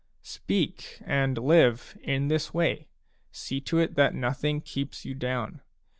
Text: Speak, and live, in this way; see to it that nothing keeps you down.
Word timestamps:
Speak, 0.23 0.97
and 1.05 1.37
live, 1.37 1.95
in 2.01 2.27
this 2.27 2.55
way; 2.55 2.87
see 3.31 3.61
to 3.61 3.77
it 3.77 3.93
that 3.93 4.15
nothing 4.15 4.59
keeps 4.59 5.05
you 5.05 5.13
down. 5.13 5.61